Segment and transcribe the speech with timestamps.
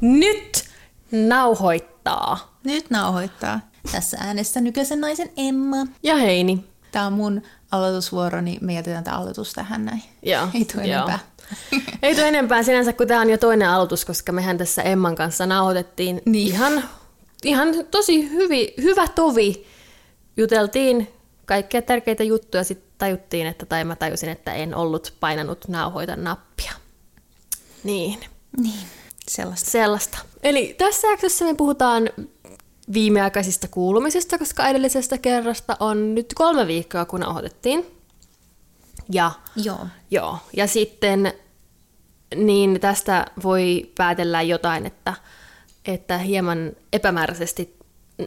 [0.00, 0.64] Nyt
[1.12, 2.58] nauhoittaa.
[2.64, 3.60] Nyt nauhoittaa.
[3.92, 5.76] Tässä äänessä nykyisen naisen Emma.
[6.02, 6.64] Ja Heini.
[6.92, 7.42] Tämä on mun
[7.72, 10.02] aloitusvuoro, niin me jätetään tämä aloitus tähän näin.
[10.22, 10.94] Joo, Ei tule joo.
[10.96, 11.18] enempää.
[12.02, 15.46] Ei tule enempää sinänsä, kun tämä on jo toinen aloitus, koska mehän tässä Emman kanssa
[15.46, 16.46] nauhoitettiin Niin.
[16.48, 16.84] ihan,
[17.44, 19.66] ihan tosi hyvi, hyvä tovi.
[20.40, 21.08] Juteltiin
[21.46, 26.72] kaikkia tärkeitä juttuja, sitten tajuttiin, että, tai mä tajusin, että en ollut painanut nauhoita nappia.
[27.84, 28.20] Niin,
[28.62, 28.86] Niin,
[29.28, 29.70] sellaista.
[29.70, 30.18] sellaista.
[30.42, 32.10] Eli tässä jaksossa me puhutaan
[32.92, 37.86] viimeaikaisista kuulumisista, koska edellisestä kerrasta on nyt kolme viikkoa, kun nauhoitettiin.
[39.12, 39.86] Ja Joo.
[40.10, 41.32] Joo, ja sitten
[42.34, 45.14] niin tästä voi päätellä jotain, että,
[45.84, 47.79] että hieman epämääräisesti,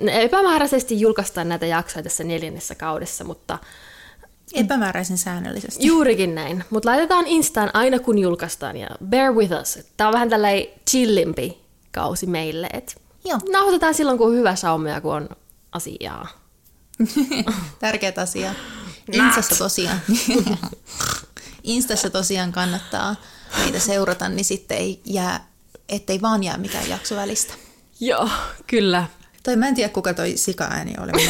[0.09, 3.59] epämääräisesti julkaistaan näitä jaksoja tässä neljännessä kaudessa, mutta
[4.53, 5.87] Epämääräisen säännöllisesti.
[5.87, 6.63] juurikin näin.
[6.69, 9.79] Mutta laitetaan Instaan aina kun julkaistaan ja bear with us.
[9.97, 11.57] Tämä on vähän tällainen chillimpi
[11.91, 12.93] kausi meille, että
[13.25, 13.39] Joo.
[13.51, 15.29] nauhoitetaan silloin kun on hyvä sauma ja kun on
[15.71, 16.27] asiaa.
[17.79, 18.53] Tärkeät asia.
[19.11, 20.01] Instassa tosiaan.
[21.63, 23.15] Instassa tosiaan kannattaa
[23.57, 25.47] meitä seurata, niin sitten ei jää,
[25.89, 27.53] ettei vaan jää mikään jakso välistä.
[27.99, 28.29] Joo,
[28.67, 29.07] kyllä.
[29.43, 31.11] Toi mä en tiedä, kuka toi sika-ääni oli.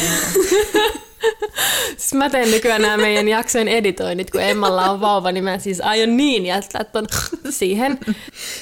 [1.96, 5.80] Siis mä teen nykyään nämä meidän jaksojen editoinnit, kun Emmalla on vauva, niin mä siis
[5.80, 7.06] aion niin jättää ton
[7.50, 7.98] siihen.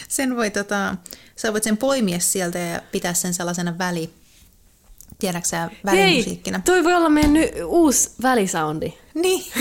[0.08, 0.96] Sen voi tota,
[1.36, 4.10] sä voit sen poimia sieltä ja pitää sen sellaisena väli,
[5.18, 6.58] tiedätkö sä, välimusiikkina.
[6.58, 8.92] Hei, toi voi olla meidän ny- uusi välisoundi.
[9.14, 9.44] Niin.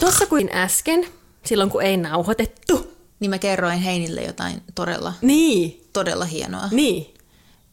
[0.00, 1.06] Tuossa kuin äsken,
[1.44, 2.96] silloin kun ei nauhoitettu.
[3.20, 6.68] Niin mä kerroin Heinille jotain todella, Niin, todella hienoa.
[6.72, 7.14] niin.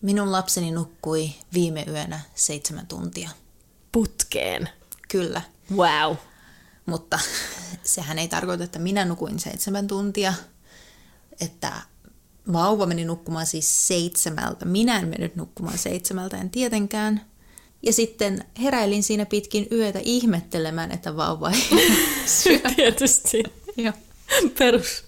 [0.02, 3.30] Minun lapseni nukkui viime yönä seitsemän tuntia.
[3.92, 4.70] Putkeen.
[5.10, 5.42] Kyllä,
[5.76, 6.16] Wow.
[6.86, 7.20] mutta
[7.84, 10.34] sehän ei tarkoita, että minä nukuin seitsemän tuntia.
[11.42, 11.72] Että
[12.54, 14.66] vauva meni nukkumaan siis seitsemältä.
[14.66, 17.26] Minä en mennyt nukkumaan seitsemältä, en tietenkään.
[17.84, 21.70] Ja sitten heräilin siinä pitkin yötä ihmettelemään, että vauva ei.
[22.76, 23.44] Tietysti.
[23.78, 23.94] Joo.
[24.60, 25.04] Perus.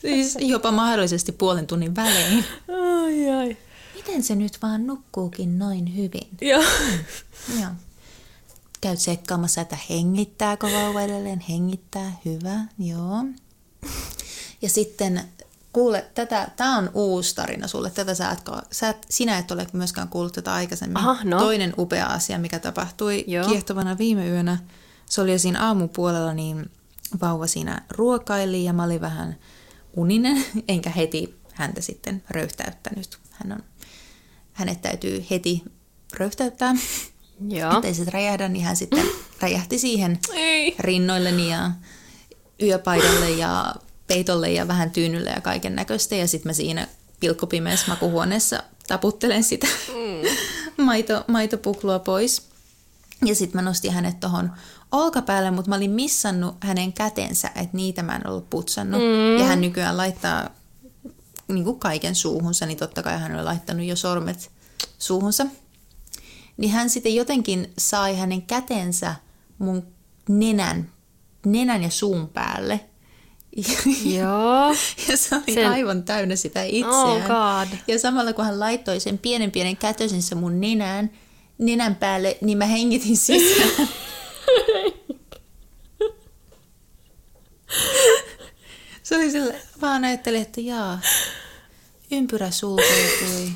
[0.00, 2.44] Siis jopa mahdollisesti puolen tunnin välein.
[2.68, 3.56] Ai ai.
[3.94, 6.28] Miten se nyt vaan nukkuukin noin hyvin?
[6.40, 6.62] Joo.
[7.60, 7.70] Joo.
[8.80, 11.40] Käy tsekkaamassa, että hengittääkö vauva edelleen.
[11.48, 13.24] Hengittää, hyvä, joo.
[14.62, 15.24] Ja sitten,
[15.72, 17.90] kuule, tätä, tämä on uusi tarina sulle.
[17.90, 18.42] Tätä sä et,
[18.72, 20.96] sä et, sinä et ole myöskään kuullut tätä aikaisemmin.
[20.96, 21.38] Aha, no.
[21.38, 23.48] Toinen upea asia, mikä tapahtui Joo.
[23.48, 24.58] kiehtovana viime yönä.
[25.06, 26.70] Se oli jo siinä aamupuolella, niin
[27.20, 29.36] vauva siinä ruokaili ja mä olin vähän
[29.98, 33.18] uninen, enkä heti häntä sitten röyhtäyttänyt.
[33.30, 33.62] Hän on,
[34.52, 35.62] hänet täytyy heti
[36.14, 36.74] röyhtäyttää.
[37.48, 37.76] Joo.
[37.76, 39.04] Ettei se räjähdä, niin hän sitten
[39.42, 40.74] räjähti siihen Ei.
[40.78, 41.70] rinnoilleni ja
[42.62, 43.74] yöpaidalle ja
[44.06, 46.14] peitolle ja vähän tyynylle ja kaiken näköistä.
[46.14, 46.88] Ja sitten mä siinä
[47.20, 50.84] pilkkopimeässä makuhuoneessa taputtelen sitä mm.
[50.84, 52.48] maito, maitopuklua pois.
[53.24, 54.52] Ja sitten mä nostin hänet tuohon
[54.92, 59.00] olkapäälle, mutta mä olin missannut hänen kätensä, että niitä mä en ollut putsannut.
[59.00, 59.38] Mm.
[59.38, 60.50] Ja hän nykyään laittaa
[61.48, 64.50] niin kuin kaiken suuhunsa, niin totta kai hän oli laittanut jo sormet
[64.98, 65.46] suuhunsa.
[66.56, 69.14] Niin hän sitten jotenkin sai hänen kätensä
[69.58, 69.86] mun
[70.28, 70.90] nenän,
[71.46, 72.80] nenän ja suun päälle.
[74.18, 74.74] Joo.
[75.08, 76.96] Ja se oli Sen- aivan täynnä sitä itseään.
[76.96, 77.78] Oh God.
[77.86, 81.10] Ja samalla kun hän laittoi sen pienen pienen kätösensä mun nenään,
[81.58, 83.88] nenän päälle, niin mä hengitin sisään.
[89.18, 91.00] oli sillä, vaan ajattelin, että jaa,
[92.10, 93.52] ympyrä sulkeutui.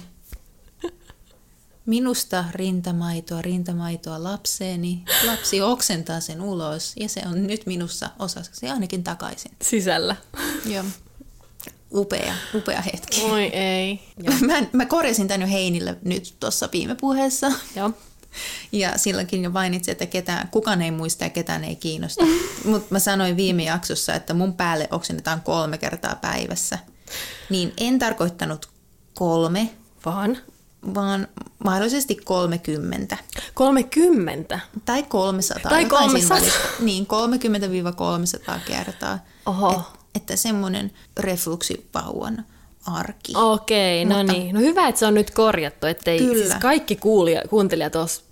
[1.87, 5.03] Minusta rintamaitoa, rintamaitoa lapseeni.
[5.27, 9.53] Lapsi oksentaa sen ulos ja se on nyt minussa osaksi ainakin takaisin.
[9.63, 10.17] Sisällä.
[10.67, 10.85] Joo.
[11.95, 13.23] Upea, upea hetki.
[13.23, 14.01] Oi ei.
[14.47, 17.53] Mä, mä korjasin tän jo Heinille nyt tuossa viime puheessa.
[17.77, 17.91] Joo.
[18.73, 22.25] Ja silloinkin jo mainitsin, että ketään, kukaan ei muista ja ketään ei kiinnosta.
[22.65, 26.79] Mutta mä sanoin viime jaksossa, että mun päälle oksennetaan kolme kertaa päivässä.
[27.51, 28.69] Niin en tarkoittanut
[29.15, 29.71] kolme,
[30.07, 30.39] Vaan.
[30.95, 31.29] vaan
[31.65, 33.17] mahdollisesti 30.
[33.55, 34.61] 30.
[34.85, 35.71] Tai 300.
[35.71, 36.39] Tai jotain siinä 300.
[36.39, 36.59] välissä.
[36.81, 37.07] Niin,
[38.57, 39.19] 30-300 kertaa.
[39.47, 39.73] Oho.
[39.73, 42.45] Et, että semmoinen refluksivauvan
[42.87, 43.33] arki.
[43.37, 44.55] Okei, no Mutta- niin.
[44.55, 46.43] No hyvä, että se on nyt korjattu, ettei Kyllä.
[46.47, 48.25] siis kaikki kuulija, kuuntelijat os,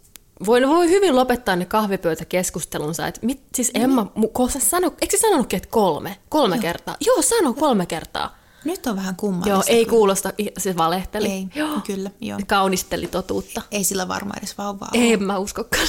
[0.47, 5.17] voi, voi hyvin lopettaa ne kahvipöytäkeskustelunsa, että mit, siis Emma, mu- ko, sä sano, eikö
[5.17, 6.17] sä sanonutkin, että kolme?
[6.29, 6.63] Kolme Joo.
[6.63, 6.97] kertaa?
[7.07, 8.41] Joo, sano kolme kertaa.
[8.65, 9.51] Nyt on vähän kummallista.
[9.51, 11.29] Joo, ei kuulosta, se valehteli.
[11.31, 11.81] Ei, Joo.
[11.87, 12.39] kyllä, joo.
[12.47, 13.63] Kaunisteli totuutta.
[13.71, 15.13] Ei sillä varmaan edes vauvaa ole.
[15.13, 15.87] En mä uskokaan.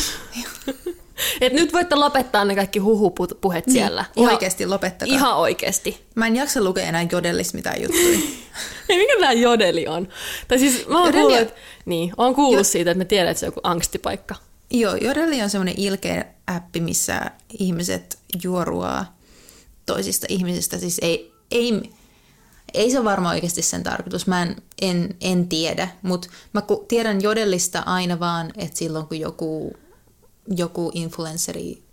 [1.42, 4.06] Et nyt voitte lopettaa ne kaikki huhupuhet Niin, siellä.
[4.18, 5.16] oikeesti lopettakaa.
[5.16, 6.06] Ihan oikeesti.
[6.16, 8.20] Mä en jaksa lukea enää jodellis mitään juttuja.
[8.90, 10.08] Ei, mikä tämä jodeli on?
[10.48, 11.54] Tai siis mä oon Jodeli kuullut, että,
[11.86, 14.36] niin, oon kuullut Jo- siitä, että me tiedät, että se on joku angstipaikka.
[14.72, 19.18] Joo, Jodelli on semmoinen ilkeä appi, missä ihmiset juoruaa
[19.86, 20.78] toisista ihmisistä.
[20.78, 21.82] Siis ei, ei,
[22.74, 24.28] ei se ole varmaan oikeasti sen tarkoitus.
[24.28, 29.74] Mä en, en, en tiedä, mutta mä tiedän Jodellista aina vaan, että silloin kun joku,
[30.58, 31.84] joku influenceri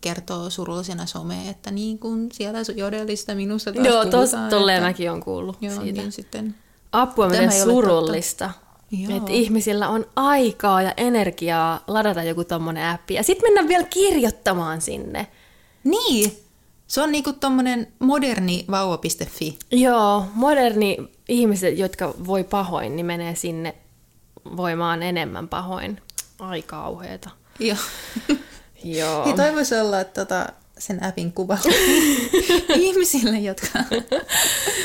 [0.00, 5.10] kertoo surullisena someen, että niin kuin siellä Jodellista minusta taas Joo, tos, tolleen että, mäkin
[5.10, 6.00] oon kuullut Joo, siitä.
[6.00, 6.54] niin sitten...
[6.92, 8.50] Apua, miten surullista.
[9.16, 13.14] Että ihmisillä on aikaa ja energiaa ladata joku tommonen appi.
[13.14, 15.26] Ja sitten mennään vielä kirjoittamaan sinne.
[15.84, 16.38] Niin,
[16.86, 19.58] se on niinku tommonen moderni vauva.fi.
[19.72, 20.96] Joo, moderni
[21.28, 23.74] ihmiset, jotka voi pahoin, niin menee sinne
[24.56, 26.02] voimaan enemmän pahoin.
[26.38, 27.30] Ai kauheeta.
[27.58, 27.78] Joo.
[28.84, 29.32] Joo.
[29.36, 30.46] Toivoisi olla tota,
[30.78, 31.58] sen appin kuva
[32.74, 33.78] ihmisille, jotka...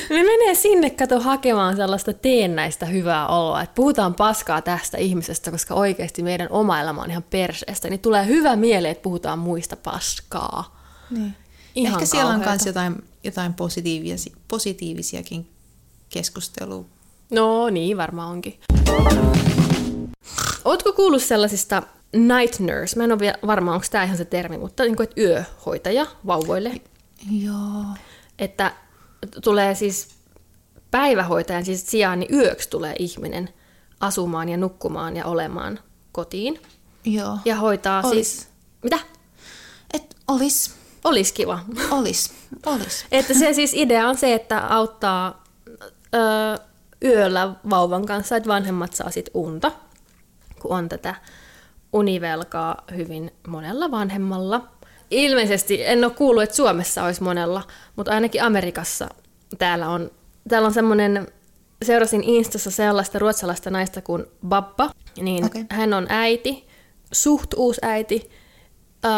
[0.09, 5.73] Ne menee sinne, kato, hakemaan sellaista teennäistä hyvää oloa, että puhutaan paskaa tästä ihmisestä, koska
[5.73, 10.79] oikeasti meidän oma elämä on ihan perseestä, niin tulee hyvä mieli, että puhutaan muista paskaa.
[11.09, 11.35] Niin.
[11.75, 12.51] Ihan Ehkä siellä on kauheata.
[12.51, 15.49] myös jotain, jotain positiivisia, positiivisiakin
[16.09, 16.85] keskustelua.
[17.31, 18.59] No niin, varmaan onkin.
[20.65, 22.97] Ootko kuullut sellaisista night nurse?
[22.97, 26.05] Mä en ole vielä varma, onko tämä ihan se termi, mutta niin kuin, että yöhoitaja
[26.27, 26.81] vauvoille.
[27.31, 27.85] Joo.
[28.39, 28.71] Että
[29.43, 30.07] tulee siis
[30.91, 33.49] päivähoitajan siis sijaan, niin yöksi tulee ihminen
[33.99, 35.79] asumaan ja nukkumaan ja olemaan
[36.11, 36.61] kotiin.
[37.05, 37.37] Joo.
[37.45, 38.37] Ja hoitaa Olis.
[38.37, 38.47] siis...
[38.83, 38.99] Mitä?
[39.93, 41.59] Et olis, Olisi kiva.
[41.91, 42.33] olis,
[42.65, 43.05] olis.
[43.11, 45.43] Että se siis idea on se, että auttaa
[46.15, 46.57] ö,
[47.03, 49.71] yöllä vauvan kanssa, että vanhemmat saa sit unta,
[50.61, 51.15] kun on tätä
[51.93, 54.67] univelkaa hyvin monella vanhemmalla.
[55.11, 57.63] Ilmeisesti, en ole kuullut, että Suomessa olisi monella,
[57.95, 59.09] mutta ainakin Amerikassa
[59.57, 60.11] täällä on,
[60.49, 61.27] täällä on semmoinen,
[61.83, 64.91] seurasin Instassa sellaista ruotsalaista naista kuin Babba,
[65.21, 65.65] niin Okei.
[65.69, 66.67] hän on äiti,
[67.11, 68.29] suht uusi äiti,
[69.05, 69.11] öö,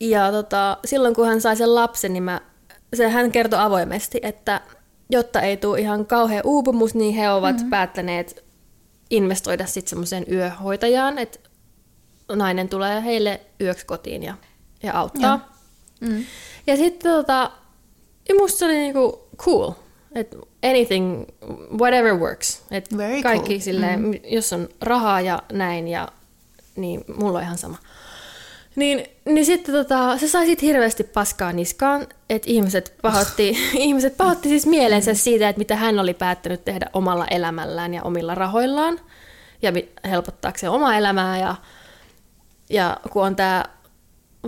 [0.00, 2.40] ja tota, silloin kun hän sai sen lapsen, niin mä,
[2.94, 4.60] se, hän kertoi avoimesti, että
[5.10, 7.70] jotta ei tule ihan kauhean uupumus, niin he ovat mm-hmm.
[7.70, 8.44] päättäneet
[9.10, 11.38] investoida sitten semmoiseen yöhoitajaan, että
[12.28, 14.34] nainen tulee heille yöksi kotiin ja,
[14.82, 15.54] ja auttaa.
[16.00, 16.24] Mm.
[16.66, 17.50] Ja sitten tota,
[18.28, 19.72] ja musta se oli niinku cool,
[20.14, 21.24] että anything,
[21.78, 22.62] whatever works.
[22.70, 23.60] Et Very kaikki cool.
[23.60, 24.12] silleen, mm.
[24.24, 26.08] jos on rahaa ja näin, ja,
[26.76, 27.76] niin mulla on ihan sama.
[28.76, 34.48] Niin, niin sitten tota, se sai sit hirveästi paskaa niskaan, että ihmiset pahoitti, ihmiset pahoitti
[34.48, 39.00] siis mielensä siitä, että mitä hän oli päättänyt tehdä omalla elämällään ja omilla rahoillaan,
[39.62, 39.72] ja
[40.10, 41.54] helpottaakseen omaa elämää, ja,
[42.70, 43.64] ja kun on tämä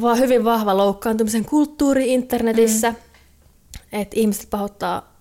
[0.00, 2.96] vaan hyvin vahva loukkaantumisen kulttuuri internetissä, mm.
[3.92, 5.12] että ihmiset pahoittaa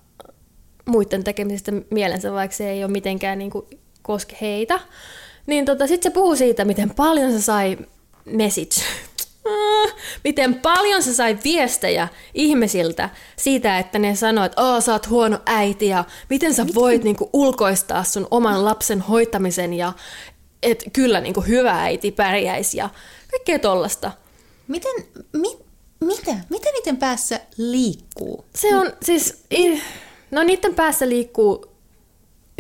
[0.86, 3.66] muiden tekemisestä mielensä, vaikka se ei ole mitenkään niin kuin
[4.02, 4.80] koske heitä.
[5.46, 7.78] Niin tota, sitten se puhuu siitä, miten paljon se sai
[8.26, 8.82] message.
[9.46, 15.10] Ah, Miten paljon se sai viestejä ihmisiltä siitä, että ne sanoo, että Oo, sä oot
[15.10, 19.94] huono äiti ja miten sä voit niinku ulkoistaa sun oman lapsen hoitamisen ja
[20.64, 22.90] että kyllä niinku hyvä äiti pärjäisi ja
[23.32, 24.12] kaikkea tollasta.
[24.68, 24.92] Miten,
[25.34, 25.58] mi,
[26.02, 26.36] mitä?
[26.50, 28.46] Miten niiden päässä liikkuu?
[28.56, 29.44] Se on siis,
[30.32, 31.71] no niiden päässä liikkuu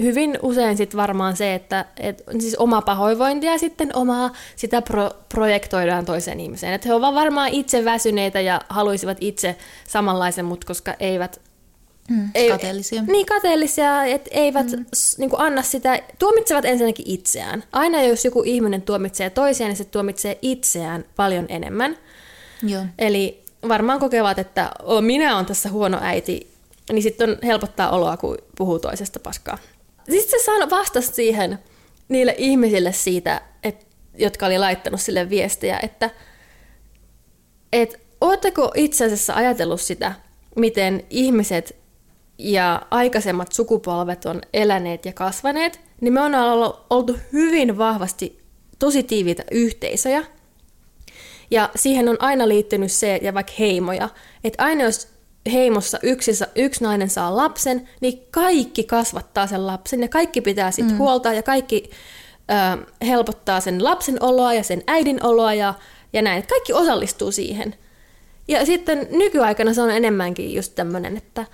[0.03, 5.12] hyvin usein sit varmaan se, että et, siis oma pahoinvointi ja sitten omaa sitä pro,
[5.29, 6.74] projektoidaan toiseen ihmiseen.
[6.74, 9.55] Että he ovat varmaan itse väsyneitä ja haluaisivat itse
[9.88, 11.41] samanlaisen, mutta koska eivät
[12.10, 13.01] Mm, ei- kateellisia.
[13.01, 14.86] Niin, kateellisia, että eivät mm.
[15.17, 17.63] niin anna sitä, tuomitsevat ensinnäkin itseään.
[17.72, 21.98] Aina jos joku ihminen tuomitsee toisiaan, niin se tuomitsee itseään paljon enemmän.
[22.63, 22.84] Joo.
[23.00, 26.48] Eli varmaan kokevat, että minä olen tässä huono äiti,
[26.91, 29.58] niin sitten on helpottaa oloa, kun puhuu toisesta paskaa.
[30.10, 31.60] Sitten se sano vastasi siihen
[32.10, 36.10] niille ihmisille siitä, et, jotka oli laittanut sille viestiä, että
[37.74, 40.13] et, ootteko itse asiassa ajatellut sitä,
[40.55, 41.75] miten ihmiset
[42.38, 46.36] ja aikaisemmat sukupolvet on eläneet ja kasvaneet, niin me on
[46.89, 48.41] oltu hyvin vahvasti
[48.79, 50.25] tosi tiiviitä yhteisöjä,
[51.51, 54.10] ja siihen on aina liittynyt se, ja vaikka heimoja,
[54.43, 55.08] että aina jos
[55.51, 60.91] heimossa yksi, yksi nainen saa lapsen, niin kaikki kasvattaa sen lapsen ja kaikki pitää siitä
[60.91, 60.98] mm.
[60.98, 61.89] huolta ja kaikki
[62.51, 65.74] ö, helpottaa sen lapsen oloa ja sen äidin oloa ja,
[66.13, 66.48] ja näin.
[66.48, 67.75] Kaikki osallistuu siihen.
[68.48, 71.45] Ja sitten nykyaikana se on enemmänkin just tämmöinen, että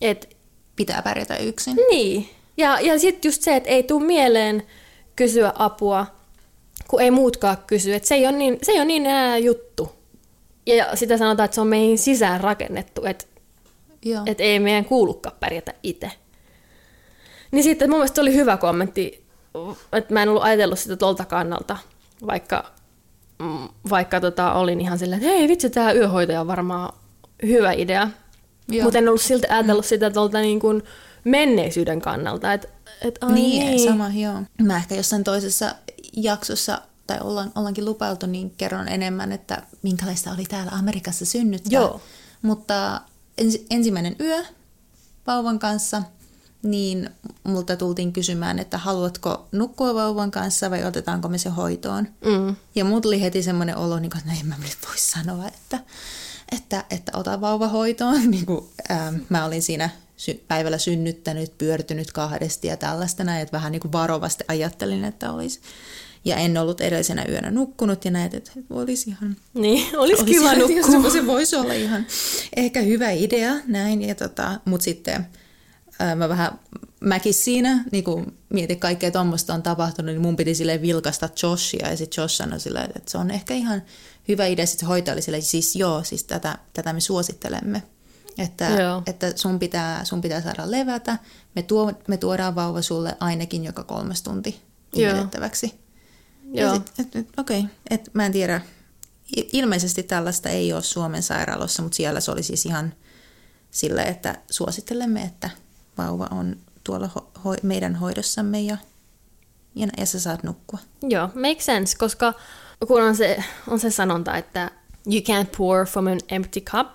[0.00, 0.36] et
[0.76, 1.76] pitää pärjätä yksin.
[1.90, 2.28] Niin.
[2.56, 4.62] Ja, ja sitten just se, että ei tule mieleen
[5.16, 6.06] kysyä apua,
[6.88, 7.94] kun ei muutkaan kysy.
[7.94, 10.01] Että se ei ole niin, se ei ole niin enää juttu.
[10.66, 13.24] Ja sitä sanotaan, että se on meihin sisään rakennettu, että,
[14.04, 14.22] Joo.
[14.26, 16.10] että ei meidän kuulukaan pärjätä itse.
[17.50, 19.24] Niin sitten mun mielestä se oli hyvä kommentti,
[19.92, 21.76] että mä en ollut ajatellut sitä tolta kannalta,
[22.26, 22.72] vaikka,
[23.38, 26.94] mm, vaikka tota, olin ihan silleen, että hei vitsi, tämä yöhoitaja on varmaan
[27.46, 28.08] hyvä idea.
[28.82, 30.82] Mutta en ollut silti ajatellut sitä tuolta niin kuin
[31.24, 32.52] menneisyyden kannalta.
[32.52, 32.68] Että
[33.02, 34.34] et, ai Niin, niin, sama, joo.
[34.62, 35.74] Mä ehkä jossain toisessa
[36.16, 41.72] jaksossa, tai ollaan, ollaankin lupailtu, niin kerron enemmän, että minkälaista oli täällä Amerikassa synnyttää.
[41.72, 42.00] Joo.
[42.42, 43.00] Mutta
[43.38, 44.44] ens, ensimmäinen yö
[45.26, 46.02] vauvan kanssa,
[46.62, 47.10] niin
[47.44, 52.08] multa tultiin kysymään, että haluatko nukkua vauvan kanssa vai otetaanko me se hoitoon.
[52.24, 52.56] Mm.
[52.74, 55.48] Ja mulla tuli heti semmoinen olo, niin kuin, että no en mä nyt voi sanoa,
[55.48, 55.78] että,
[56.52, 58.20] että, että ota vauva hoitoon.
[58.30, 63.52] Niin kuin, ähm, mä olin siinä sy- päivällä synnyttänyt, pyörtynyt kahdesti ja tällaista näin, että
[63.52, 65.60] vähän niin kuin varovasti ajattelin, että olisi.
[66.24, 70.52] Ja en ollut edellisenä yönä nukkunut ja näet, että olisi ihan Niin, olisi olisi kiva
[70.52, 70.58] ihan-
[70.92, 71.10] nukkua.
[71.10, 72.06] Se voisi olla ihan
[72.56, 74.02] ehkä hyvä idea, näin.
[74.02, 75.26] Ja tota, Mutta sitten
[75.98, 76.58] ää, mä vähän
[77.00, 81.88] mäkin siinä, niin kun mietin kaikkea tuommoista on tapahtunut, niin mun piti sille vilkasta Joshia
[81.90, 83.82] ja sitten Josh sanoi silleen, että se on ehkä ihan
[84.28, 84.66] hyvä idea.
[84.66, 87.82] Sitten hoitaja oli siis joo, siis tätä, tätä me suosittelemme.
[88.38, 89.02] Että, Joo.
[89.06, 91.18] että sun, pitää, sun pitää saada levätä.
[91.56, 94.60] Me, tuo, me tuodaan vauva sulle ainakin joka kolmas tunti
[94.94, 95.26] Joo.
[96.52, 96.80] Joo.
[97.36, 98.60] okei, et mä en tiedä.
[99.52, 102.94] Ilmeisesti tällaista ei ole Suomen sairaalossa, mutta siellä se oli siis ihan
[103.70, 105.50] sille, että suosittelemme, että
[105.98, 108.76] vauva on tuolla ho- ho- meidän hoidossamme ja,
[109.74, 110.78] ja, ja sä saat nukkua.
[111.02, 112.34] Joo, make sense, koska
[112.86, 114.70] kun on se, on se sanonta, että
[115.06, 116.94] you can't pour from an empty cup,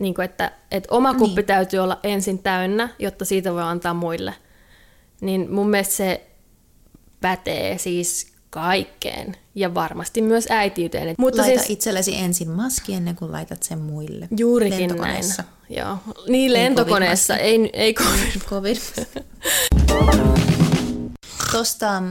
[0.00, 1.46] niin kuin että, että oma kuppi niin.
[1.46, 4.34] täytyy olla ensin täynnä, jotta siitä voi antaa muille.
[5.20, 6.30] Niin mun mielestä se
[7.20, 11.14] pätee siis kaikkeen ja varmasti myös äitiyteen.
[11.18, 14.28] Mutta Laita siis itsellesi ensin maski ennen kuin laitat sen muille.
[14.36, 15.42] juurikin Lentokoneessa.
[15.42, 15.78] näin.
[15.78, 15.98] Joo.
[16.28, 18.40] Niin lentokoneessa, ei, ei covid.
[18.50, 18.76] Covid.
[21.52, 22.02] Tosta,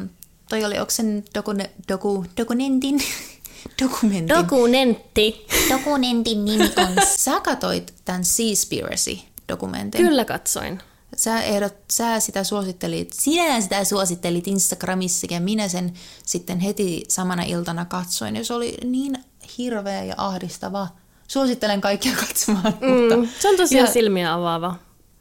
[0.49, 2.99] toi oli, onko sen dokune, doku, dokumentin,
[3.83, 5.47] dokumentin, Dokumentti.
[5.69, 10.01] dokumentin nimi on, sä katoit tämän Seaspiracy-dokumentin.
[10.01, 10.79] Kyllä katsoin.
[11.17, 15.93] Sä, ehdot, sä sitä suosittelit, sinä sitä suosittelit Instagramissa ja minä sen
[16.25, 18.35] sitten heti samana iltana katsoin.
[18.35, 19.15] Ja se oli niin
[19.57, 20.87] hirveä ja ahdistava.
[21.27, 24.75] Suosittelen kaikkia katsomaan, Mm, mutta se on tosiaan Ja- silmiä avaava.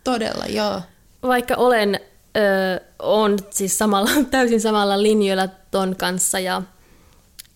[0.04, 0.80] todella, joo.
[1.22, 2.00] Vaikka olen
[2.37, 6.62] ö, on siis samalla, täysin samalla linjoilla ton kanssa ja,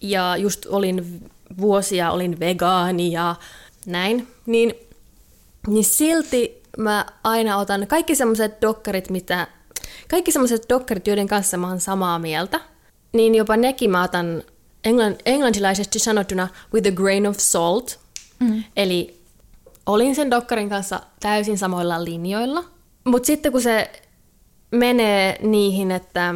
[0.01, 3.35] ja just olin vuosia olin vegaani ja
[3.87, 4.75] näin, niin,
[5.67, 9.47] niin silti mä aina otan kaikki semmoiset dokkarit, mitä,
[10.09, 12.61] kaikki semmoiset dokkarit, joiden kanssa mä oon samaa mieltä,
[13.13, 14.43] niin jopa nekin mä otan
[14.85, 17.99] englann, englantilaisesti sanottuna with a grain of salt.
[18.41, 18.65] Mm.
[18.77, 19.21] Eli
[19.87, 22.65] olin sen dokkarin kanssa täysin samoilla linjoilla,
[23.05, 24.03] mutta sitten kun se
[24.71, 26.35] menee niihin, että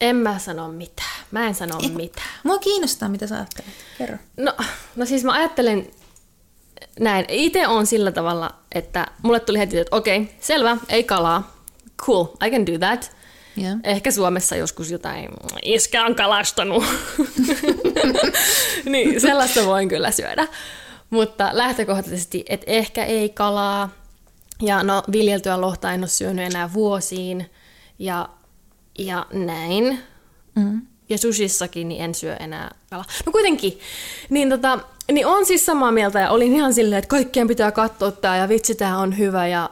[0.00, 2.28] en mä sano mitään, mä en sano mitään.
[2.44, 3.70] Mua kiinnostaa, mitä sä ajattelet.
[3.98, 4.16] Kerro.
[4.36, 4.54] No,
[4.96, 5.90] no siis mä ajattelen
[7.00, 7.24] näin.
[7.28, 11.56] Itse on sillä tavalla, että mulle tuli heti, että okei, okay, selvä, ei kalaa.
[11.98, 13.12] Cool, I can do that.
[13.56, 13.76] Joo.
[13.84, 15.28] Ehkä Suomessa joskus jotain,
[15.62, 16.84] iskä on kalastanut.
[18.84, 20.48] niin, sellaista voin kyllä syödä.
[21.10, 23.90] Mutta lähtökohtaisesti, että ehkä ei kalaa.
[24.62, 27.50] Ja no, viljeltyä lohta en ole syönyt enää vuosiin.
[27.98, 28.28] Ja,
[28.98, 30.00] ja näin.
[30.54, 30.82] Mm.
[31.08, 33.04] Ja sushissakin niin en syö enää kalaa.
[33.26, 33.80] No kuitenkin,
[34.30, 34.78] niin, tota,
[35.12, 38.48] niin on siis samaa mieltä ja olin ihan silleen, että kaikkien pitää katsoa tää ja
[38.48, 39.70] vitsi tää on hyvä ja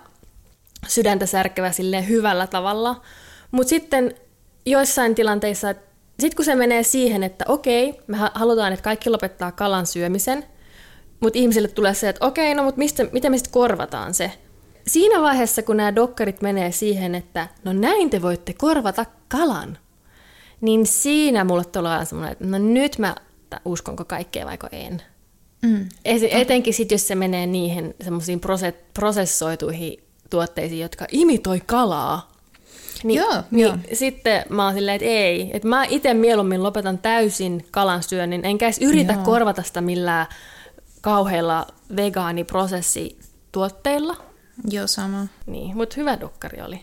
[0.89, 3.03] sydäntä särkevä silleen hyvällä tavalla.
[3.51, 4.15] Mutta sitten
[4.67, 5.75] joissain tilanteissa,
[6.21, 10.45] sitten kun se menee siihen, että okei, me ha- halutaan, että kaikki lopettaa kalan syömisen,
[11.21, 14.33] mutta ihmisille tulee se, että okei, no mutta mistä, miten me sitten korvataan se?
[14.87, 19.79] Siinä vaiheessa, kun nämä dokkarit menee siihen, että no näin te voitte korvata kalan,
[20.61, 23.15] niin siinä mulle tulee semmoinen, että no nyt mä
[23.65, 25.03] uskonko kaikkea vaiko en.
[25.63, 25.89] Mm.
[26.31, 32.33] Etenkin sitten, jos se menee niihin semmoisiin prose- prosessoituihin tuotteisiin, jotka imitoi kalaa.
[33.05, 33.77] Niin, Joo, niin joo.
[33.93, 35.51] sitten mä oon silleen, että ei.
[35.55, 39.23] Että mä itse mieluummin lopetan täysin kalan syönnin, enkä edes yritä Joo.
[39.23, 40.27] korvata sitä millään
[41.01, 44.17] kauheilla vegaaniprosessituotteilla.
[44.71, 45.27] Joo, sama.
[45.47, 46.81] Niin, mutta hyvä dokkari oli.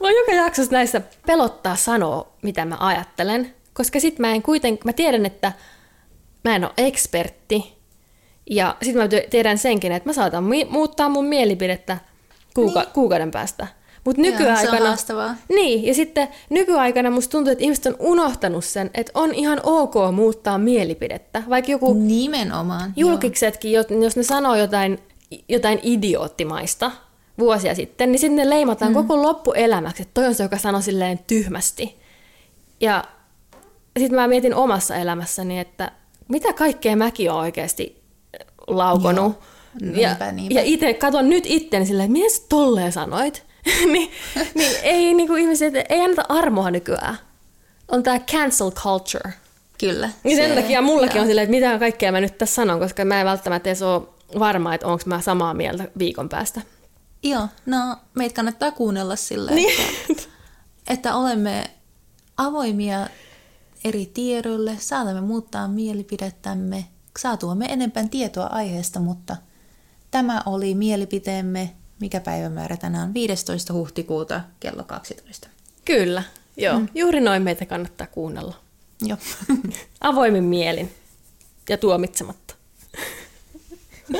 [0.00, 4.92] Mua joka jaksossa näissä pelottaa sanoa, mitä mä ajattelen, koska sit mä en kuiten, mä
[4.92, 5.52] tiedän, että
[6.44, 7.80] mä en ole ekspertti,
[8.50, 11.98] Ja sitten mä tiedän senkin, että mä saatan mi- muuttaa mun mielipidettä
[12.54, 12.92] kuuka- niin.
[12.92, 13.66] kuukauden päästä.
[14.04, 14.96] Mutta nykyaikana...
[14.96, 15.36] se on.
[15.48, 19.94] Niin, ja sitten nykyaikana musta tuntuu, että ihmiset on unohtanut sen, että on ihan ok
[20.12, 21.42] muuttaa mielipidettä.
[21.48, 22.92] Vaikka joku Nimenomaan.
[22.96, 24.98] julkiksetkin, jo- jos ne sanoo jotain,
[25.48, 26.90] jotain idioottimaista
[27.38, 28.94] vuosia sitten, niin sitten ne leimataan mm.
[28.94, 31.98] koko loppuelämäksi, että toi on se, joka sanoo silleen tyhmästi.
[32.80, 33.04] Ja
[33.98, 35.92] sitten mä mietin omassa elämässäni, että
[36.30, 38.02] mitä kaikkea mäkin oon oikeasti
[38.66, 39.32] laukonut.
[39.80, 39.94] Joo.
[39.94, 40.54] ja Niinpä, niinpä.
[40.54, 43.46] ja itse katon nyt itteni silleen, että miten sä tolleen sanoit?
[43.92, 44.10] niin,
[44.54, 47.16] niin ei niinku ihmiset, ei anneta armoa nykyään.
[47.88, 49.32] On tää cancel culture.
[49.80, 50.10] Kyllä.
[50.24, 51.22] Niin sen se- takia mullakin joo.
[51.22, 54.02] on silleen, että mitä kaikkea mä nyt tässä sanon, koska mä en välttämättä edes ole
[54.38, 56.60] varma, että onko mä samaa mieltä viikon päästä.
[57.22, 59.80] Joo, no meitä kannattaa kuunnella sillä, Niin.
[60.10, 60.22] että,
[60.88, 61.70] että olemme
[62.36, 63.06] avoimia
[63.84, 66.84] eri tiedoille, saatamme muuttaa mielipidettämme,
[67.18, 69.36] saatuamme enempää tietoa aiheesta, mutta
[70.10, 73.72] tämä oli mielipiteemme, mikä päivämäärä tänään on 15.
[73.72, 75.48] huhtikuuta kello 12.
[75.84, 76.22] Kyllä,
[76.56, 76.78] joo.
[76.78, 76.88] Mm.
[76.94, 78.54] Juuri noin meitä kannattaa kuunnella.
[79.02, 79.18] Joo.
[80.00, 80.94] Avoimin mielin
[81.68, 82.54] ja tuomitsematta.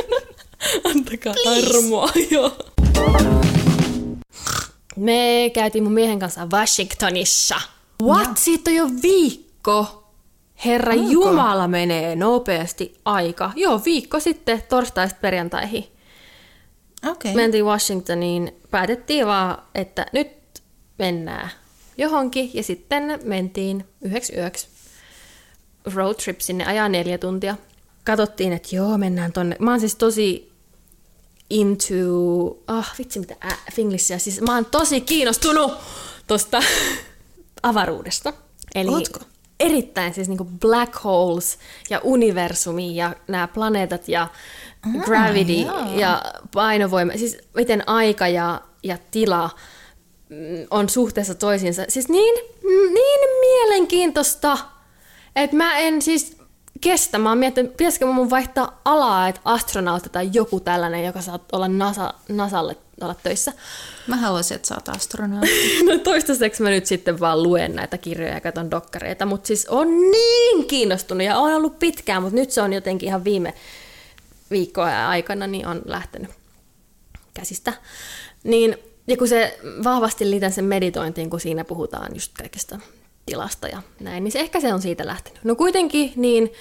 [0.90, 2.56] Antakaa armoa, joo.
[4.96, 7.60] Me käytiin mun miehen kanssa Washingtonissa.
[8.02, 8.36] What?
[8.36, 9.49] Siitä on jo viikko.
[10.64, 11.12] Herra Onko?
[11.12, 13.52] Jumala menee nopeasti aika.
[13.56, 15.84] Joo, viikko sitten torstaista perjantaihin.
[17.10, 17.34] Okei.
[17.34, 20.28] Mentiin Washingtoniin, päätettiin vaan, että nyt
[20.98, 21.50] mennään
[21.98, 24.68] johonkin ja sitten mentiin yhdeksi yöksi
[25.94, 27.56] road trip sinne ajaa neljä tuntia.
[28.04, 29.56] Katsottiin, että joo, mennään tonne.
[29.58, 30.52] Mä oon siis tosi
[31.50, 31.94] into,
[32.66, 35.72] ah vitsi mitä ä, finglishia, siis mä oon tosi kiinnostunut
[36.26, 36.62] tosta
[37.62, 38.32] avaruudesta.
[38.74, 39.20] Eli Ootko?
[39.60, 41.58] Erittäin siis niinku black holes
[41.90, 44.28] ja universumi ja nämä planeetat ja
[45.04, 45.96] gravity joo.
[45.96, 46.22] ja
[46.54, 49.50] painovoima, siis miten aika ja, ja tila
[50.28, 50.36] mm,
[50.70, 51.84] on suhteessa toisiinsa.
[51.88, 52.34] Siis niin,
[52.92, 54.58] niin mielenkiintoista,
[55.36, 56.39] että mä en siis
[56.80, 57.18] kestä.
[57.18, 61.68] Mä oon miettinyt, pitäisikö mun vaihtaa alaa, että astronautti tai joku tällainen, joka saa olla
[61.68, 63.52] NASA, NASAlle olla töissä.
[64.06, 65.84] Mä haluaisin, että sä oot astronautti.
[65.84, 69.88] No toistaiseksi mä nyt sitten vaan luen näitä kirjoja ja katson dokkareita, mutta siis on
[70.10, 73.54] niin kiinnostunut ja on ollut pitkään, mutta nyt se on jotenkin ihan viime
[74.50, 76.30] viikkoa aikana niin on lähtenyt
[77.34, 77.72] käsistä.
[78.44, 82.78] Niin, ja kun se vahvasti liitän sen meditointiin, kun siinä puhutaan just kaikesta
[83.26, 85.44] tilasta ja näin, niin se ehkä se on siitä lähtenyt.
[85.44, 86.52] No kuitenkin, niin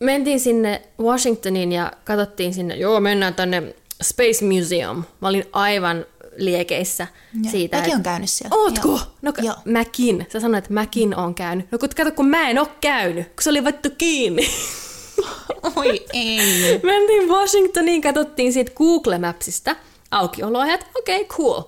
[0.00, 5.04] mentiin sinne Washingtoniin ja katsottiin sinne, joo mennään tänne Space Museum.
[5.20, 7.06] Mä olin aivan liekeissä
[7.42, 7.76] Joo, siitä.
[7.76, 8.56] mäkin että- oon käynyt siellä.
[8.56, 8.88] Ootko?
[8.88, 9.00] Joo.
[9.22, 9.54] No Joo.
[9.64, 10.26] mäkin.
[10.32, 11.72] Sä sanoit, että mäkin on käynyt.
[11.72, 14.48] No kun kato, kun mä en oo käynyt, kun se oli vattu kiinni.
[15.76, 16.80] Oi ei.
[16.82, 19.76] Mentiin Washingtoniin, katsottiin siitä Google Mapsista
[20.10, 20.86] aukioloajat.
[20.98, 21.62] Okei, okay, cool.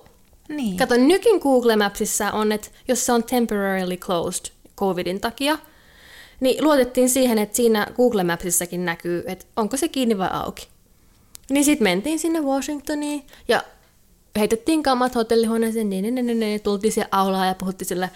[0.49, 0.77] Niin.
[0.77, 4.45] Kato, nykin Google Mapsissa on, että jos se on temporarily closed
[4.77, 5.57] covidin takia,
[6.39, 10.67] niin luotettiin siihen, että siinä Google Mapsissakin näkyy, että onko se kiinni vai auki.
[11.49, 13.63] Niin sitten mentiin sinne Washingtoniin ja
[14.37, 18.09] heitettiin kamat hotellihuoneeseen, niin, niin, niin, niin, niin tultiin siihen aulaan ja puhuttiin sille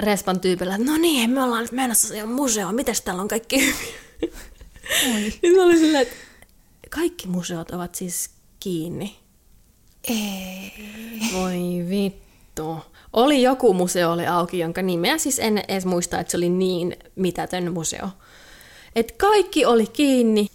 [0.00, 3.60] respan tyypillä, että no niin, me ollaan nyt menossa siihen museoon, mitäs täällä on kaikki
[3.60, 4.32] hyvin?
[5.42, 6.14] Niin mä olin silleen, että
[6.90, 9.19] kaikki museot ovat siis kiinni.
[10.08, 10.72] Ei.
[11.34, 12.76] Voi vittu.
[13.12, 16.96] Oli joku museo oli auki, jonka nimeä siis en edes muista, että se oli niin
[17.16, 18.08] mitätön museo.
[18.96, 20.46] Et kaikki oli kiinni.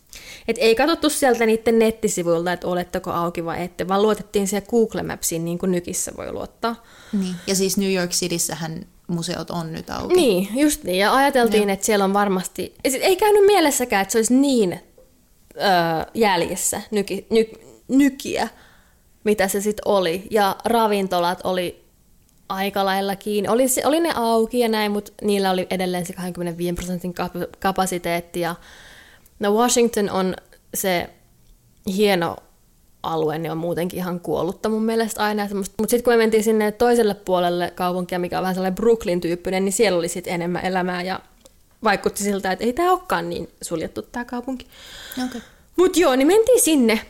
[0.47, 5.03] Et ei katsottu sieltä niiden nettisivuilta, että oletteko auki vai ette, vaan luotettiin siihen Google
[5.03, 6.83] Mapsiin, niin kuin nykissä voi luottaa.
[7.13, 7.35] Niin.
[7.47, 10.15] Ja siis New York Cityssähän museot on nyt auki.
[10.15, 10.97] Niin, just niin.
[10.97, 12.73] Ja ajateltiin, että siellä on varmasti...
[12.83, 14.79] Ja sit ei käynyt mielessäkään, että se olisi niin
[15.57, 15.65] öö,
[16.13, 17.45] jäljessä nyki, ny,
[17.87, 18.47] nykiä,
[19.25, 20.27] mitä se sitten oli.
[20.31, 21.85] Ja ravintolat oli
[22.49, 23.49] aika lailla kiinni.
[23.49, 27.49] Oli, se, oli ne auki ja näin, mutta niillä oli edelleen se 25 prosentin kap-
[27.59, 28.39] kapasiteetti.
[28.39, 28.55] Ja
[29.39, 30.35] no Washington on
[30.73, 31.09] se
[31.87, 32.35] hieno
[33.03, 35.47] alue, niin on muutenkin ihan kuollutta mun mielestä aina.
[35.53, 39.73] Mutta sitten kun me mentiin sinne toiselle puolelle kaupunkia, mikä on vähän sellainen Brooklyn-tyyppinen, niin
[39.73, 41.19] siellä oli sitten enemmän elämää ja
[41.83, 44.67] vaikutti siltä, että ei tämä olekaan niin suljettu tämä kaupunki.
[45.27, 45.41] Okay.
[45.75, 47.01] Mutta joo, niin mentiin sinne.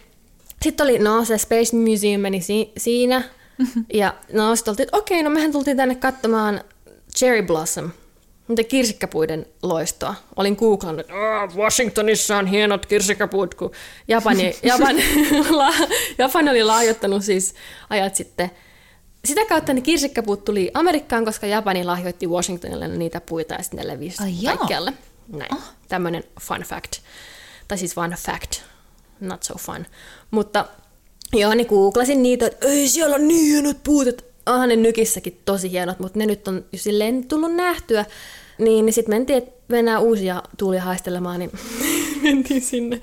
[0.66, 3.24] Sitten oli, no se Space Museum meni si- siinä.
[3.94, 6.62] ja no sitten oltiin, että okei, no mehän tultiin tänne katsomaan
[7.16, 7.92] Cherry Blossom,
[8.48, 10.16] mutta kirsikkapuiden loistoa.
[10.36, 13.72] Olin googlannut, että "Aa, Washingtonissa on hienot kirsikkapuut, kun
[14.08, 14.96] Japani, Japan,
[15.58, 15.74] la,
[16.18, 17.54] Japani oli lahjoittanut siis
[17.90, 18.52] ajat sitten.
[19.26, 23.88] Sitä kautta ne kirsikkapuut tuli Amerikkaan, koska Japani lahjoitti Washingtonille niitä puita ja sitten ne
[23.94, 24.58] levisi joo.
[24.58, 24.94] kaikkialle.
[25.28, 25.58] Näin,
[25.90, 26.92] tämmöinen fun fact.
[27.68, 28.62] Tai siis vaan fact,
[29.20, 29.86] not so fun.
[30.32, 30.66] Mutta
[31.34, 35.42] joo, niin googlasin niitä, että ei siellä on niin hienot puut, että onhan ne nykissäkin
[35.46, 38.06] tosi hienot, mutta ne nyt on jo silleen tullut nähtyä.
[38.58, 41.52] Niin, niin sitten mentiin, että mennään uusia tuulia haistelemaan, niin
[42.24, 43.02] mentiin sinne.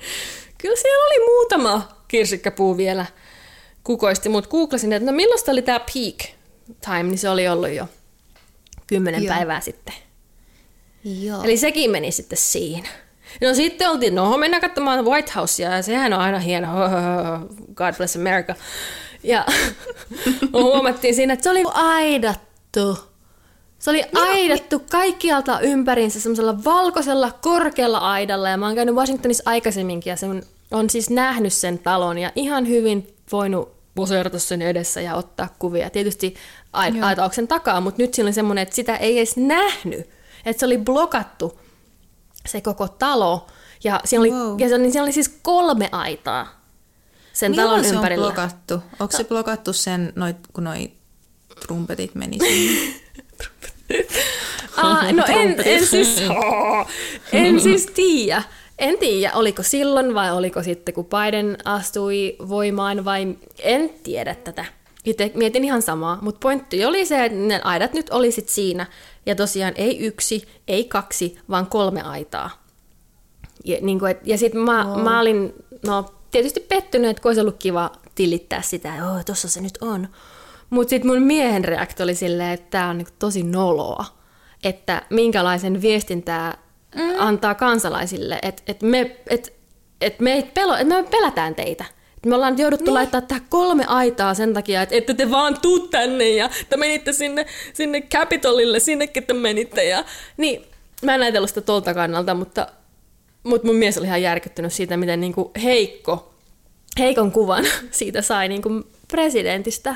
[0.57, 3.05] Kyllä siellä oli muutama kirsikkäpuu vielä
[3.83, 6.35] kukoisti, mutta googlasin, että no millaista oli tämä peak
[6.85, 7.87] time, niin se oli ollut jo
[8.87, 9.35] kymmenen Joo.
[9.35, 9.93] päivää sitten.
[11.03, 11.43] Joo.
[11.43, 12.89] Eli sekin meni sitten siinä.
[13.41, 16.67] No sitten oltiin, no mennään katsomaan White Housea, ja sehän on aina hieno,
[17.75, 18.55] God bless America.
[19.23, 19.45] Ja
[20.53, 22.97] huomattiin siinä, että se oli aidattu.
[23.79, 30.11] Se oli aidattu kaikkialta ympäriinsä semmoisella valkoisella korkealla aidalla, ja mä oon käynyt Washingtonissa aikaisemminkin,
[30.11, 35.01] ja se on, on siis nähnyt sen talon, ja ihan hyvin voinut poseerata sen edessä
[35.01, 35.89] ja ottaa kuvia.
[35.89, 36.35] Tietysti
[37.01, 40.09] aitauksen takaa, mutta nyt siinä oli semmoinen, että sitä ei edes nähnyt.
[40.45, 41.59] Että se oli blokattu,
[42.47, 43.47] se koko talo.
[43.83, 44.59] Ja siellä oli, Wow.
[44.59, 46.61] ja se oli, siellä oli siis kolme aitaa
[47.33, 48.27] sen Milloin talon se ympärillä.
[48.27, 48.73] on blokattu?
[48.99, 50.91] Onko se blokattu sen, noit, kun noi
[51.67, 52.93] trumpetit meni sinne?
[54.77, 56.21] Ah, no en, en siis,
[57.31, 58.43] en siis tiedä.
[58.79, 64.65] En tiedä, oliko silloin vai oliko sitten, kun Biden astui voimaan vai en tiedä tätä.
[65.05, 68.85] Itse mietin ihan samaa, mutta pointti oli se, että ne aidat nyt olisit siinä.
[69.25, 72.49] Ja tosiaan ei yksi, ei kaksi, vaan kolme aitaa.
[73.65, 75.01] Ja, niin kuin, et, ja sitten mä, wow.
[75.01, 75.53] mä olin
[75.85, 80.07] no, tietysti pettynyt, että olisi ollut kiva tilittää sitä, että oh, tossa se nyt on.
[80.69, 84.05] Mutta sitten mun miehen reaktio oli silleen, että tämä on niinku tosi noloa,
[84.63, 86.53] että minkälaisen viestin tämä
[86.95, 87.01] mm.
[87.17, 89.53] antaa kansalaisille, että et me, et,
[90.01, 91.85] et me, pelo, et me pelätään teitä.
[92.25, 92.93] Me ollaan jouduttu niin.
[92.93, 97.13] laittaa tähän kolme aitaa sen takia, että ette te vaan tuu tänne ja te menitte
[97.13, 99.83] sinne, sinne Capitolille, sinnekin te menitte.
[99.83, 100.05] Ja,
[100.37, 100.65] niin,
[101.01, 102.67] mä en ajatellut sitä tolta kannalta, mutta,
[103.43, 106.33] mutta mun mies oli ihan järkyttynyt siitä, miten niinku heikko,
[106.99, 108.69] heikon kuvan siitä sai niinku
[109.07, 109.95] presidentistä.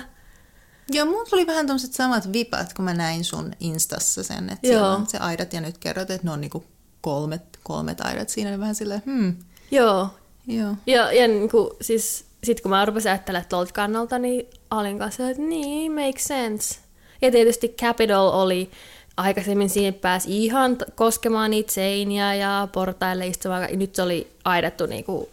[0.91, 4.73] Joo, mulla tuli vähän tommoset samat vipat, kun mä näin sun Instassa sen, että Joo.
[4.73, 6.63] siellä on se aidat ja nyt kerrot, että ne on niinku
[7.01, 9.35] kolmet, kolmet aidat siinä, niin vähän silleen, hmm,
[9.71, 10.09] Joo,
[10.47, 10.75] joo.
[10.87, 15.29] Ja, ja niin kuin, siis, sit kun mä rupesin ajattelemaan tuolta kannalta, niin olin kanssa,
[15.29, 16.79] että niin, make sense.
[17.21, 18.71] Ja tietysti Capitol oli
[19.17, 23.67] aikaisemmin siihen pääsi ihan koskemaan niitä seiniä ja portaille istumaan.
[23.71, 25.27] Nyt se oli aidattu niin kuin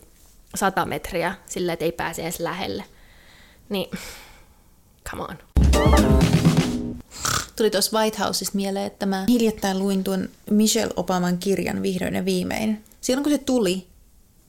[0.54, 2.84] 100 metriä sillä, että ei pääse edes lähelle.
[3.68, 3.90] Niin,
[5.10, 5.38] come on.
[7.56, 12.24] Tuli tuossa White Houseista mieleen, että mä hiljattain luin tuon Michelle Obaman kirjan vihdoin ja
[12.24, 12.84] viimein.
[13.00, 13.86] Silloin kun se tuli.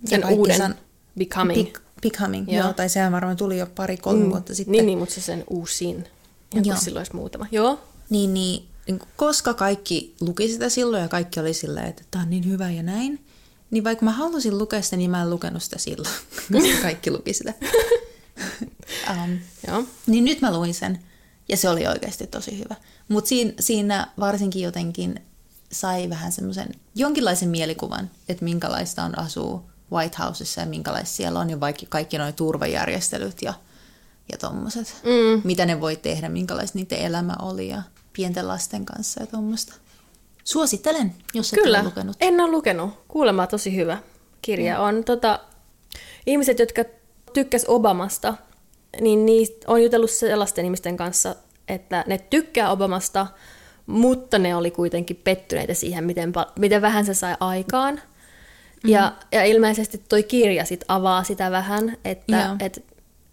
[0.01, 0.75] Ja Sen kaikki uuden san-
[1.17, 1.63] Becoming.
[1.63, 2.63] Big, Becoming, Joo.
[2.63, 2.73] joo.
[2.73, 4.29] tai sehän varmaan tuli jo pari-kolme mm.
[4.29, 4.71] vuotta sitten.
[4.71, 6.07] Niin, niin, mutta se sen uusin.
[6.63, 7.47] Ja silloin olisi muutama.
[7.51, 7.79] Joo.
[8.09, 12.29] Niin, niin, niin koska kaikki luki sitä silloin ja kaikki oli silleen, että tämä on
[12.29, 13.25] niin hyvä ja näin,
[13.71, 16.15] niin vaikka mä halusin lukea sitä, niin mä en lukenut sitä silloin,
[16.53, 17.53] koska kaikki luki sitä.
[19.11, 19.83] um, Joo.
[20.07, 20.99] niin nyt mä luin sen
[21.49, 22.75] ja se oli oikeasti tosi hyvä.
[23.07, 25.21] Mutta siinä, siinä varsinkin jotenkin
[25.71, 31.49] sai vähän semmoisen jonkinlaisen mielikuvan, että minkälaista on asuu White Houseissa ja minkälaista siellä on
[31.49, 33.53] ja vaikka kaikki nuo turvajärjestelyt ja,
[34.31, 34.95] ja tommoset.
[35.03, 35.41] Mm.
[35.43, 37.81] Mitä ne voi tehdä, minkälaista niiden elämä oli ja
[38.13, 39.73] pienten lasten kanssa ja tommosta.
[40.43, 42.17] Suosittelen, jos et Kyllä, ole lukenut.
[42.19, 42.89] en ole lukenut.
[43.07, 43.97] Kuulemma tosi hyvä
[44.41, 44.79] kirja.
[44.79, 45.39] On tota,
[46.25, 46.83] ihmiset, jotka
[47.33, 48.33] tykkäs Obamasta,
[49.01, 51.35] niin niistä on jutellut sellaisten ihmisten kanssa,
[51.67, 53.27] että ne tykkää Obamasta,
[53.85, 58.01] mutta ne oli kuitenkin pettyneitä siihen, miten, miten vähän se sai aikaan.
[58.85, 58.93] Mm-hmm.
[58.93, 62.55] Ja, ja ilmeisesti toi kirja sit avaa sitä vähän, että Joo.
[62.59, 62.85] et,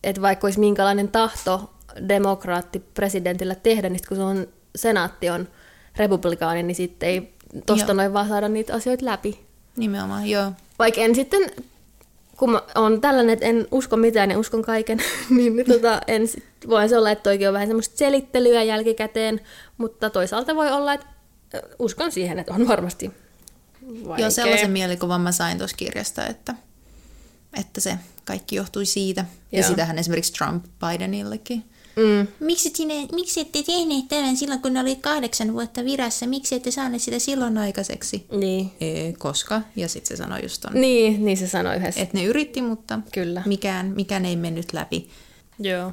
[0.04, 1.70] et vaikka olisi minkälainen tahto
[2.08, 5.48] demokraatti presidentillä tehdä, niin kun se on, senaatti on
[5.96, 7.34] republikaani, niin sitten ei
[7.66, 7.96] tosta Joo.
[7.96, 9.40] noin vaan saada niitä asioita läpi.
[9.76, 10.52] Nimenomaan, joo.
[10.78, 11.50] Vaikka en sitten,
[12.36, 14.98] kun mä on tällainen, että en usko mitään ja uskon kaiken,
[15.30, 19.40] niin tota, en sit, voi se olla, että toikin on vähän semmoista selittelyä jälkikäteen,
[19.78, 21.06] mutta toisaalta voi olla, että
[21.78, 23.10] uskon siihen, että on varmasti
[24.08, 24.24] vaikea.
[24.24, 26.54] Joo, sellaisen mielikuvan mä sain tuossa kirjasta, että,
[27.60, 29.24] että se kaikki johtui siitä.
[29.52, 29.68] Ja Joo.
[29.68, 31.64] sitähän esimerkiksi Trump Bidenillekin.
[31.96, 36.26] Mm, Miksi, sinne, miksi ette tehneet tämän silloin, kun olit kahdeksan vuotta virassa?
[36.26, 38.26] Miksi ette saaneet sitä silloin aikaiseksi?
[38.30, 38.70] niin.
[38.80, 39.62] Ee, koska?
[39.76, 42.00] Ja sitten se sanoi just ton, Niin, niin se sanoi yhdessä.
[42.00, 43.42] että ne yritti, mutta Kyllä.
[43.46, 45.10] mikään, mikään ei mennyt läpi.
[45.58, 45.92] Joo.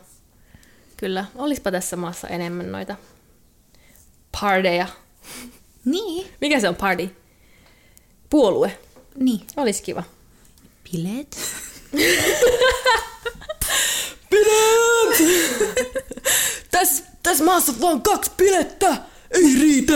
[0.98, 1.26] Kyllä.
[1.36, 2.96] Olispa tässä maassa enemmän noita
[4.42, 4.88] pardeja.
[5.86, 6.28] Niin.
[6.42, 7.16] Mikä se on party?
[8.30, 8.80] Puolue.
[9.16, 9.42] Niin.
[9.58, 10.04] Olisi kiva.
[10.92, 11.38] Bileet.
[16.72, 18.98] Tässä täs maassa vaan kaksi bilettä!
[19.32, 19.94] Ei riitä!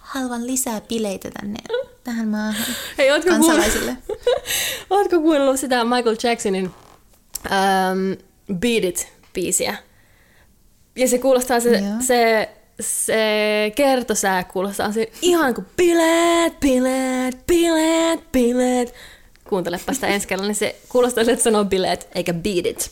[0.00, 1.58] Haluan lisää bileitä tänne,
[2.04, 2.66] tähän maahan
[2.98, 3.96] Hei, ootko kansalaisille.
[4.90, 8.16] Ootko kuunnellut sitä Michael Jacksonin um,
[8.58, 9.76] Beat It-biisiä?
[10.96, 11.94] Ja se kuulostaa, se, Joo.
[12.00, 12.48] se,
[12.80, 18.94] se kertosää kuulostaa se ihan kuin bileet, bileet, bileet, bileet.
[19.48, 22.90] Kuuntelepa sitä ensi kerralla, niin se kuulostaa, että sanoo bileet, eikä beat it.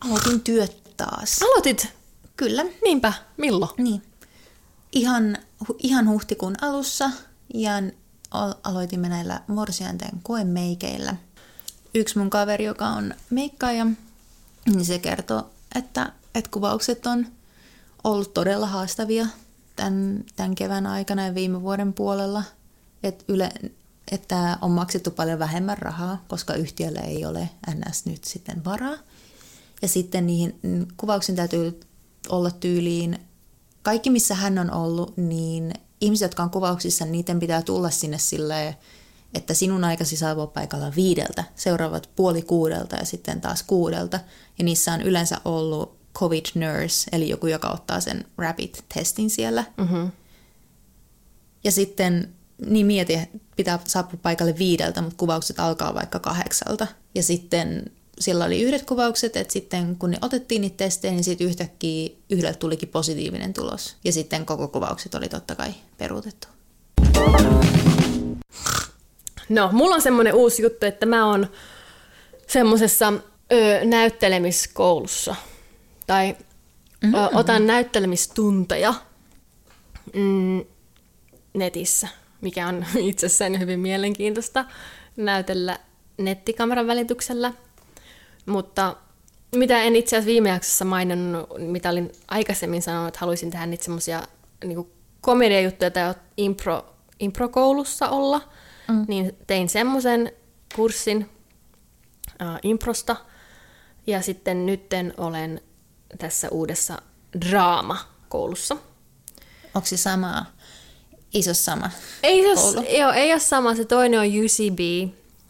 [0.00, 1.42] Aloitin työt taas.
[1.42, 1.88] Aloitit?
[2.36, 3.12] Kyllä, Niinpä.
[3.36, 3.70] Milloin?
[3.78, 4.02] niin.
[4.92, 7.10] Ihan, hu- ihan huhtikuun alussa
[7.54, 7.72] ja
[8.30, 11.14] al- aloitimme näillä morsianten koemeikeillä.
[11.94, 13.86] Yksi mun kaveri, joka on meikkaaja,
[14.66, 17.26] niin se kertoo, että, että kuvaukset on
[18.04, 19.26] ollut todella haastavia
[19.76, 22.42] tämän, tämän kevään aikana ja viime vuoden puolella.
[23.02, 23.52] Että, yle,
[24.10, 28.06] että on maksettu paljon vähemmän rahaa, koska yhtiöllä ei ole ns.
[28.06, 28.96] nyt sitten varaa.
[29.82, 30.58] Ja sitten niihin
[30.96, 31.80] kuvauksiin täytyy
[32.28, 33.18] olla tyyliin,
[33.82, 38.74] kaikki missä hän on ollut, niin ihmiset, jotka on kuvauksissa, niiden pitää tulla sinne silleen,
[39.34, 44.20] että sinun aikasi saavua paikalla viideltä, seuraavat puoli kuudelta ja sitten taas kuudelta.
[44.58, 49.64] Ja niissä on yleensä ollut covid nurse, eli joku, joka ottaa sen rapid-testin siellä.
[49.76, 50.10] Mm-hmm.
[51.64, 52.34] Ja sitten,
[52.66, 53.18] niin mieti,
[53.56, 56.86] pitää saapua paikalle viideltä, mutta kuvaukset alkaa vaikka kahdeksalta.
[57.14, 61.46] Ja sitten sillä oli yhdet kuvaukset, että sitten kun ne otettiin niitä testejä, niin sitten
[61.46, 63.96] yhtäkkiä yhdeltä tulikin positiivinen tulos.
[64.04, 66.48] Ja sitten koko kuvaukset oli totta kai peruutettu.
[69.48, 71.46] No, mulla on semmoinen uusi juttu, että mä oon
[72.46, 73.12] semmosessa
[73.52, 75.36] ö, näyttelemiskoulussa.
[76.12, 76.36] Tai
[77.00, 77.14] mm-hmm.
[77.14, 78.94] ö, otan näyttelemistunteja
[80.14, 80.64] mm,
[81.54, 82.08] netissä,
[82.40, 84.64] mikä on itsessään hyvin mielenkiintoista
[85.16, 85.78] näytellä
[86.18, 87.52] nettikameran välityksellä.
[88.46, 88.96] Mutta
[89.56, 93.84] mitä en itse asiassa viime jaksossa maininnut, mitä olin aikaisemmin sanonut, että haluaisin tehdä niitä
[93.84, 94.22] semmoisia
[94.64, 98.40] niin komediajuttuja tai impro, improkoulussa olla,
[98.88, 99.04] mm.
[99.08, 100.32] niin tein semmoisen
[100.76, 101.30] kurssin
[102.42, 103.16] äh, improsta.
[104.06, 105.60] Ja sitten nytten olen
[106.18, 107.02] tässä uudessa
[107.50, 108.76] draamakoulussa.
[109.74, 110.46] Onko se sama,
[111.34, 111.90] iso sama
[112.22, 112.78] Ei, se, koulu?
[112.78, 113.74] ole- joo, ei ole sama.
[113.74, 114.78] Se toinen on UCB.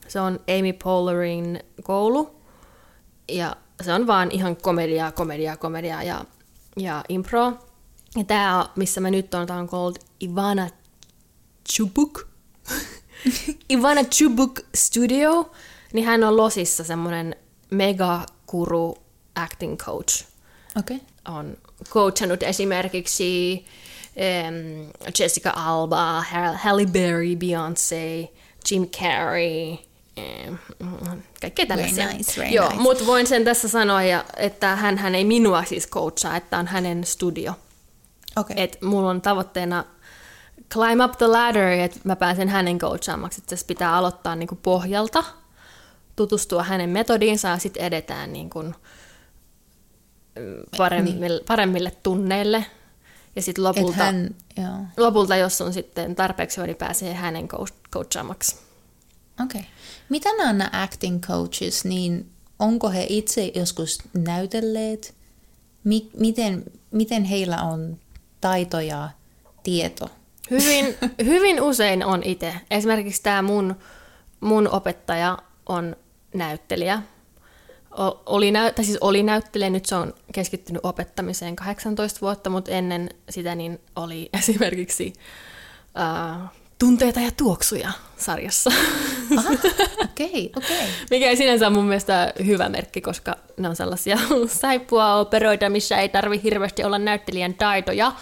[0.09, 2.37] Se on Amy Poehlerin koulu.
[3.29, 6.25] Ja se on vaan ihan komediaa, komediaa, komediaa ja,
[6.77, 7.53] ja impro.
[8.17, 10.69] Ja tämä, missä mä nyt on, tää on called Ivana
[11.73, 12.27] Chubuk.
[13.73, 15.51] Ivana Chubuk Studio.
[15.93, 17.37] Niin hän on Losissa semmonen
[17.71, 18.97] megakuru
[19.35, 20.25] acting coach.
[20.79, 20.99] Okay.
[21.29, 21.57] on
[21.91, 23.65] coachannut esimerkiksi
[24.17, 24.55] em,
[25.19, 28.29] Jessica Alba, Hal- Halle Berry, Beyoncé,
[28.71, 29.77] Jim Carrey,
[30.17, 30.59] mm,
[31.41, 32.09] kaikkea tällaisia.
[32.13, 32.81] nice, very Joo, nice.
[32.83, 34.01] mutta voin sen tässä sanoa,
[34.37, 37.53] että hän, hän ei minua siis coachaa, että on hänen studio.
[38.37, 38.55] Okei.
[38.63, 39.85] Et mulla on tavoitteena
[40.71, 43.41] climb up the ladder, että mä pääsen hänen coachaamaksi.
[43.41, 45.25] Että se pitää aloittaa niinku pohjalta,
[46.17, 48.65] tutustua hänen metodiinsa ja sitten edetään niinku
[50.77, 51.41] paremmille, niin.
[51.47, 52.67] paremmille tunneille.
[53.37, 54.79] Ja sitten Et lopulta, hän, joo.
[54.97, 58.57] lopulta, jos on sitten tarpeeksi hyvä, niin pääsee hänen coach- coachaamaksi.
[59.43, 59.61] Okei.
[59.61, 59.73] Okay.
[60.09, 65.15] Mitä nämä on nämä acting coaches, niin onko he itse joskus näytelleet?
[65.85, 67.99] Mi- miten, miten heillä on
[68.41, 69.11] taito ja
[69.63, 70.11] tieto?
[70.51, 70.97] Hyvin,
[71.33, 72.55] hyvin usein on itse.
[72.71, 73.77] Esimerkiksi tämä mun,
[74.41, 75.97] mun opettaja on
[76.35, 77.03] näyttelijä.
[78.27, 83.11] Oli, näy- tai siis oli näyttelijä, nyt se on keskittynyt opettamiseen 18 vuotta, mutta ennen
[83.31, 85.13] sitä niin oli esimerkiksi
[85.97, 86.49] uh,
[86.83, 88.71] Tunteita ja tuoksuja sarjassa.
[89.39, 89.51] Aha,
[90.05, 90.77] okei, okay, okei.
[90.77, 90.89] Okay.
[91.11, 94.19] Mikä ei sinänsä ole mun mielestä hyvä merkki, koska ne on sellaisia
[94.61, 98.13] saippua operoita, missä ei tarvi hirveästi olla näyttelijän taitoja.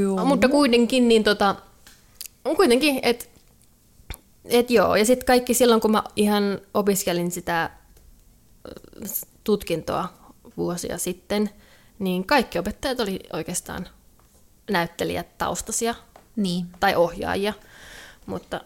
[0.00, 0.24] Joo.
[0.24, 1.54] Mutta kuitenkin, niin tota,
[2.56, 3.24] kuitenkin, että
[4.44, 4.96] et joo.
[4.96, 7.70] Ja sitten kaikki silloin, kun mä ihan opiskelin sitä
[9.44, 10.08] tutkintoa
[10.56, 11.50] vuosia sitten,
[11.98, 13.88] niin kaikki opettajat oli oikeastaan
[14.70, 15.94] näyttelijät taustasia
[16.36, 16.66] Niin.
[16.80, 17.52] tai ohjaajia.
[18.26, 18.60] Mutta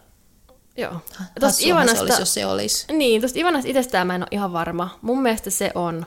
[0.77, 0.93] joo.
[1.41, 2.93] Hassuahan se olisi, jos se olisi.
[2.93, 4.99] Niin, tuosta Ivanasta itsestään mä en ole ihan varma.
[5.01, 6.05] Mun mielestä se on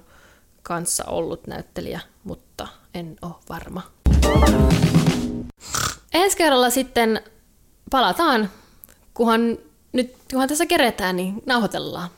[0.62, 3.82] kanssa ollut näyttelijä, mutta en ole varma.
[6.12, 7.20] Ensi kerralla sitten
[7.90, 8.50] palataan,
[9.14, 9.58] kunhan
[9.92, 12.08] nyt kunhan tässä keretään, niin nauhoitellaan.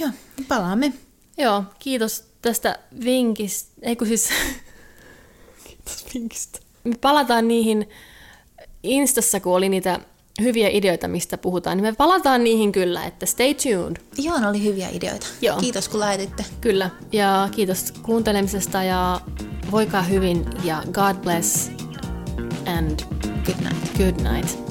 [0.00, 0.10] Joo,
[0.48, 0.92] palaamme.
[1.38, 3.72] Joo, kiitos tästä vinkistä.
[3.82, 4.28] Ei kun siis...
[5.64, 6.58] kiitos vinkistä.
[6.84, 7.88] Me palataan niihin
[8.82, 10.00] Instassa, kun oli niitä
[10.40, 13.96] hyviä ideoita, mistä puhutaan, niin me palataan niihin kyllä, että stay tuned.
[14.18, 15.26] Joo, ne oli hyviä ideoita.
[15.40, 15.60] Joo.
[15.60, 16.44] Kiitos kun laititte.
[16.60, 19.20] Kyllä, ja kiitos kuuntelemisesta ja
[19.70, 21.70] voikaa hyvin ja God bless
[22.66, 23.00] and
[23.46, 23.98] Good night.
[23.98, 24.65] good night.